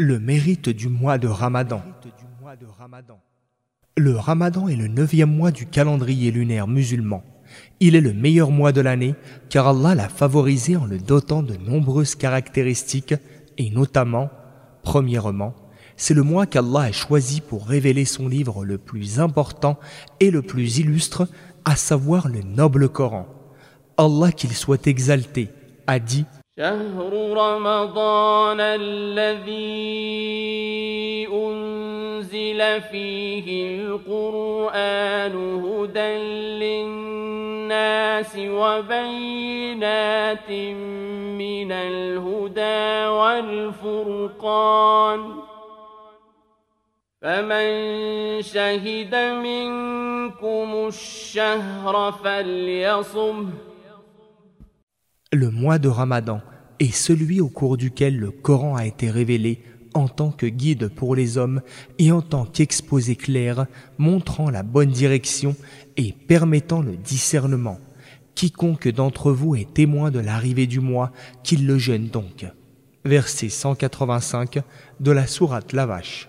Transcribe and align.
Le 0.00 0.20
mérite 0.20 0.68
du 0.68 0.88
mois 0.88 1.18
de 1.18 1.26
Ramadan. 1.26 1.82
Le 3.96 4.16
Ramadan 4.16 4.68
est 4.68 4.76
le 4.76 4.86
neuvième 4.86 5.34
mois 5.34 5.50
du 5.50 5.66
calendrier 5.66 6.30
lunaire 6.30 6.68
musulman. 6.68 7.24
Il 7.80 7.96
est 7.96 8.00
le 8.00 8.14
meilleur 8.14 8.52
mois 8.52 8.70
de 8.70 8.80
l'année 8.80 9.16
car 9.48 9.66
Allah 9.66 9.96
l'a 9.96 10.08
favorisé 10.08 10.76
en 10.76 10.86
le 10.86 10.98
dotant 10.98 11.42
de 11.42 11.56
nombreuses 11.56 12.14
caractéristiques 12.14 13.16
et 13.56 13.70
notamment, 13.70 14.30
premièrement, 14.84 15.56
c'est 15.96 16.14
le 16.14 16.22
mois 16.22 16.46
qu'Allah 16.46 16.82
a 16.82 16.92
choisi 16.92 17.40
pour 17.40 17.66
révéler 17.66 18.04
son 18.04 18.28
livre 18.28 18.64
le 18.64 18.78
plus 18.78 19.18
important 19.18 19.80
et 20.20 20.30
le 20.30 20.42
plus 20.42 20.78
illustre, 20.78 21.26
à 21.64 21.74
savoir 21.74 22.28
le 22.28 22.42
noble 22.42 22.88
Coran. 22.88 23.26
Allah 23.96 24.30
qu'il 24.30 24.52
soit 24.52 24.86
exalté 24.86 25.48
a 25.88 25.98
dit 25.98 26.24
شهر 26.58 27.12
رمضان 27.38 28.60
الذي 28.60 29.78
أنزل 31.32 32.80
فيه 32.80 33.78
القرآن 33.78 35.34
هدى 35.64 36.18
للناس 36.58 38.36
وبينات 38.38 39.50
من 41.38 41.72
الهدى 41.72 43.06
والفرقان 43.86 45.20
فمن 47.22 47.68
شهد 48.42 49.14
منكم 49.14 50.86
الشهر 50.88 52.12
فليصمه 52.12 53.68
Le 55.30 55.50
mois 55.50 55.78
de 55.78 55.90
Ramadan. 55.90 56.40
Est 56.80 56.94
celui 56.94 57.40
au 57.40 57.48
cours 57.48 57.76
duquel 57.76 58.18
le 58.18 58.30
Coran 58.30 58.76
a 58.76 58.86
été 58.86 59.10
révélé 59.10 59.62
en 59.94 60.08
tant 60.08 60.30
que 60.30 60.46
guide 60.46 60.88
pour 60.88 61.14
les 61.14 61.38
hommes 61.38 61.60
et 61.98 62.12
en 62.12 62.22
tant 62.22 62.44
qu'exposé 62.44 63.16
clair 63.16 63.66
montrant 63.96 64.50
la 64.50 64.62
bonne 64.62 64.90
direction 64.90 65.56
et 65.96 66.12
permettant 66.12 66.82
le 66.82 66.96
discernement. 66.96 67.78
Quiconque 68.34 68.88
d'entre 68.88 69.32
vous 69.32 69.56
est 69.56 69.74
témoin 69.74 70.10
de 70.10 70.20
l'arrivée 70.20 70.68
du 70.68 70.78
mois, 70.78 71.10
qu'il 71.42 71.66
le 71.66 71.78
gêne 71.78 72.06
donc. 72.06 72.46
Verset 73.04 73.48
185 73.48 74.60
de 75.00 75.10
la 75.10 75.26
sourate 75.26 75.72
La 75.72 75.86
Vache. 75.86 76.28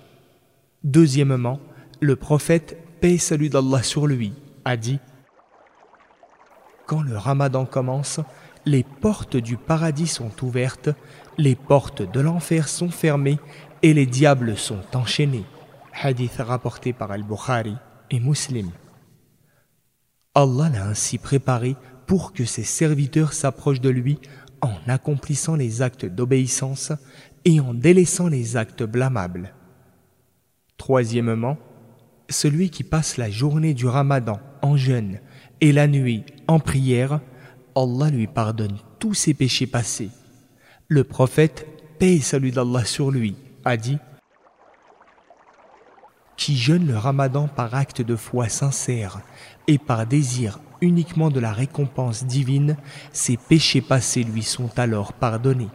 Deuxièmement, 0.83 1.59
le 1.99 2.15
prophète, 2.15 2.77
paix 2.99 3.13
et 3.13 3.17
salut 3.19 3.49
d'Allah 3.49 3.83
sur 3.83 4.07
lui, 4.07 4.33
a 4.65 4.77
dit 4.77 4.99
Quand 6.87 7.01
le 7.01 7.17
ramadan 7.17 7.65
commence, 7.65 8.21
les 8.69 8.83
portes 8.83 9.35
du 9.35 9.57
paradis 9.57 10.05
sont 10.05 10.31
ouvertes, 10.43 10.89
les 11.39 11.55
portes 11.55 12.03
de 12.03 12.19
l'enfer 12.19 12.67
sont 12.67 12.91
fermées 12.91 13.39
et 13.81 13.95
les 13.95 14.05
diables 14.05 14.55
sont 14.57 14.83
enchaînés. 14.93 15.45
Hadith 15.91 16.35
rapporté 16.37 16.93
par 16.93 17.09
Al-Bukhari 17.09 17.75
et 18.11 18.19
Muslim. 18.19 18.69
Allah 20.35 20.69
l'a 20.69 20.85
ainsi 20.85 21.17
préparé 21.17 21.77
pour 22.05 22.31
que 22.31 22.45
ses 22.45 22.63
serviteurs 22.63 23.33
s'approchent 23.33 23.81
de 23.81 23.89
lui 23.89 24.19
en 24.61 24.75
accomplissant 24.87 25.55
les 25.55 25.81
actes 25.81 26.05
d'obéissance 26.05 26.91
et 27.45 27.59
en 27.59 27.73
délaissant 27.73 28.27
les 28.27 28.55
actes 28.55 28.83
blâmables. 28.83 29.55
Troisièmement, 30.77 31.57
celui 32.29 32.69
qui 32.69 32.83
passe 32.83 33.17
la 33.17 33.31
journée 33.31 33.73
du 33.73 33.87
ramadan 33.87 34.39
en 34.61 34.77
jeûne 34.77 35.21
et 35.59 35.71
la 35.71 35.87
nuit 35.87 36.23
en 36.47 36.59
prière 36.59 37.19
Allah 37.75 38.09
lui 38.09 38.27
pardonne 38.27 38.77
tous 38.99 39.13
ses 39.13 39.33
péchés 39.33 39.67
passés. 39.67 40.09
Le 40.87 41.03
prophète, 41.03 41.67
paix 41.99 42.15
et 42.15 42.21
salut 42.21 42.51
d'Allah 42.51 42.85
sur 42.85 43.11
lui, 43.11 43.35
a 43.65 43.77
dit 43.77 43.97
Qui 46.37 46.57
jeûne 46.57 46.87
le 46.87 46.97
ramadan 46.97 47.47
par 47.47 47.75
acte 47.75 48.01
de 48.01 48.15
foi 48.15 48.49
sincère 48.49 49.21
et 49.67 49.77
par 49.77 50.05
désir 50.05 50.59
uniquement 50.81 51.29
de 51.29 51.39
la 51.39 51.51
récompense 51.51 52.25
divine, 52.25 52.77
ses 53.11 53.37
péchés 53.37 53.81
passés 53.81 54.23
lui 54.23 54.43
sont 54.43 54.77
alors 54.79 55.13
pardonnés. 55.13 55.69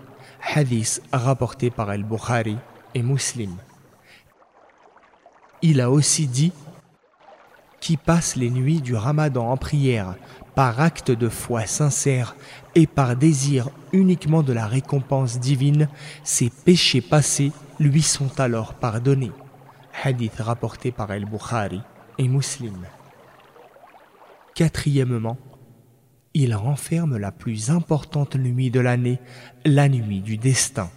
Hadith 0.55 1.03
rapporté 1.13 1.71
par 1.71 1.89
Al-Bukhari 1.89 2.57
et 2.95 3.03
Muslim. 3.03 3.55
Il 5.63 5.81
a 5.81 5.91
aussi 5.91 6.27
dit 6.27 6.53
qui 7.85 7.99
passe 7.99 8.37
les 8.37 8.49
nuits 8.49 8.81
du 8.81 8.97
ramadan 8.97 9.51
en 9.51 9.59
prière 9.59 10.15
par 10.55 10.81
acte 10.81 11.11
de 11.11 11.29
foi 11.29 11.67
sincère 11.67 12.35
et 12.75 12.87
par 12.87 13.15
désir 13.15 13.69
uniquement 13.93 14.43
de 14.43 14.55
la 14.55 14.67
récompense 14.67 15.39
divine, 15.39 15.91
ses 16.23 16.49
péchés 16.49 17.03
passés 17.03 17.53
lui 17.79 18.01
sont 18.01 18.41
alors 18.41 18.73
pardonnés. 18.73 19.33
Hadith 20.03 20.37
rapporté 20.39 20.93
par 20.93 21.13
El-Bukhari 21.13 21.83
et 22.17 22.27
Muslim. 22.27 22.87
Quatrièmement, 24.55 25.37
il 26.33 26.55
renferme 26.55 27.19
la 27.19 27.33
plus 27.33 27.69
importante 27.69 28.35
nuit 28.37 28.71
de 28.71 28.81
l'année, 28.81 29.21
la 29.67 29.91
nuit 29.91 30.23
du 30.23 30.39
destin. 30.39 30.89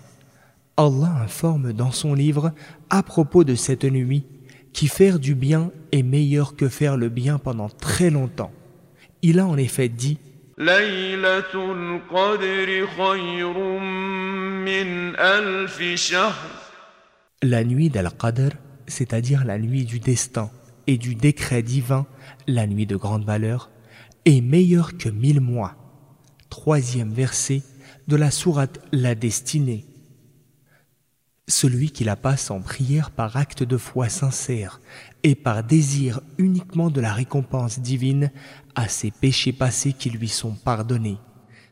Allah 0.78 1.18
informe 1.22 1.74
dans 1.74 1.92
son 1.92 2.14
livre 2.14 2.54
à 2.90 3.04
propos 3.04 3.44
de 3.44 3.56
cette 3.56 3.84
nuit 3.84 4.24
qui 4.74 4.88
faire 4.88 5.20
du 5.20 5.36
bien 5.36 5.72
est 5.92 6.04
meilleur 6.04 6.56
que 6.56 6.70
faire 6.70 6.98
le 6.98 7.10
bien 7.10 7.38
pendant 7.38 7.70
très 7.70 8.10
longtemps. 8.10 8.52
Il 9.22 9.40
a 9.40 9.48
en 9.48 9.58
effet 9.58 9.90
dit 9.90 10.20
La 17.44 17.64
nuit 17.64 17.90
d'Al-Qadr, 17.90 18.52
c'est-à-dire 18.88 19.46
la 19.46 19.60
nuit 19.60 19.86
du 19.86 20.00
destin 20.00 20.50
et 20.88 20.98
du 20.98 21.16
décret 21.16 21.62
divin, 21.62 22.08
la 22.48 22.66
nuit 22.66 22.86
de 22.86 22.96
grande 22.96 23.26
valeur, 23.26 23.70
est 24.26 24.42
meilleure 24.42 24.98
que 24.98 25.10
mille 25.10 25.42
mois. 25.42 25.76
Troisième 26.50 27.14
verset 27.14 27.62
de 28.08 28.16
la 28.16 28.32
sourate 28.32 28.80
La 28.92 29.16
Destinée. 29.16 29.86
Celui 31.50 31.92
qui 31.92 32.04
la 32.04 32.18
passe 32.18 32.52
en 32.52 32.60
prière 32.60 33.10
par 33.10 33.38
acte 33.38 33.64
de 33.64 33.78
foi 33.78 34.10
sincère 34.10 34.82
et 35.24 35.34
par 35.34 35.64
désir 35.64 36.20
uniquement 36.38 36.90
de 36.90 37.00
la 37.00 37.14
récompense 37.14 37.80
divine 37.80 38.32
à 38.76 38.90
ses 38.90 39.12
péchés 39.12 39.54
passés 39.54 39.94
qui 39.94 40.10
lui 40.10 40.28
sont 40.28 40.56
pardonnés. 40.56 41.20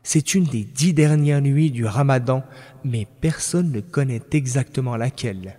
C'est 0.02 0.34
une 0.34 0.44
des 0.44 0.64
dix 0.64 0.94
dernières 0.94 1.42
nuits 1.42 1.70
du 1.70 1.84
ramadan, 1.84 2.42
mais 2.84 3.06
personne 3.20 3.70
ne 3.70 3.80
connaît 3.80 4.22
exactement 4.32 4.96
laquelle. 4.96 5.58